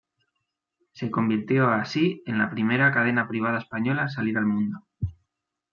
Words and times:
Se 0.93 1.11
convirtió, 1.11 1.69
así, 1.69 2.23
en 2.25 2.39
la 2.39 2.49
primera 2.49 2.91
cadena 2.91 3.27
privada 3.27 3.59
española 3.59 4.01
en 4.01 4.09
salir 4.09 4.35
al 4.39 4.47
mundo. 4.47 4.79